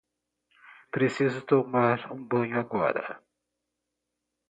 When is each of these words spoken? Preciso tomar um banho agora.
Preciso 0.89 1.43
tomar 1.45 2.11
um 2.11 2.25
banho 2.25 2.59
agora. 2.59 3.23